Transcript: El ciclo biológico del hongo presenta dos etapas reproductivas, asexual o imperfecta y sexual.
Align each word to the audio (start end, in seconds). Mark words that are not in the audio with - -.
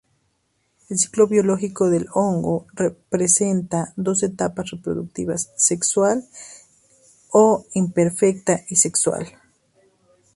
El 0.89 0.97
ciclo 0.97 1.27
biológico 1.27 1.91
del 1.91 2.07
hongo 2.15 2.65
presenta 3.11 3.93
dos 3.95 4.23
etapas 4.23 4.71
reproductivas, 4.71 5.51
asexual 5.55 6.25
o 7.29 7.67
imperfecta 7.75 8.61
y 8.67 8.77
sexual. 8.77 9.27